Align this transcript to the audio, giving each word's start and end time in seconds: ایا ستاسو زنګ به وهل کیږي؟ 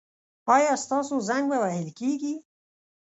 ایا 0.55 0.73
ستاسو 0.83 1.15
زنګ 1.27 1.43
به 1.49 1.57
وهل 1.63 1.87
کیږي؟ 1.99 2.33